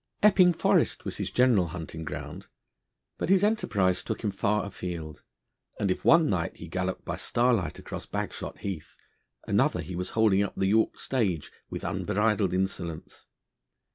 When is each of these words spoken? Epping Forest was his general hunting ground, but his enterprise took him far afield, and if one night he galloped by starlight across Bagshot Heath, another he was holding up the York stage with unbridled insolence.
Epping 0.23 0.51
Forest 0.53 1.05
was 1.05 1.17
his 1.17 1.29
general 1.29 1.67
hunting 1.67 2.03
ground, 2.03 2.47
but 3.19 3.29
his 3.29 3.43
enterprise 3.43 4.03
took 4.03 4.23
him 4.23 4.31
far 4.31 4.65
afield, 4.65 5.21
and 5.79 5.91
if 5.91 6.03
one 6.03 6.27
night 6.27 6.57
he 6.57 6.67
galloped 6.67 7.05
by 7.05 7.15
starlight 7.15 7.77
across 7.77 8.07
Bagshot 8.07 8.57
Heath, 8.61 8.97
another 9.47 9.81
he 9.81 9.95
was 9.95 10.09
holding 10.17 10.41
up 10.41 10.55
the 10.55 10.65
York 10.65 10.99
stage 10.99 11.51
with 11.69 11.83
unbridled 11.83 12.51
insolence. 12.51 13.27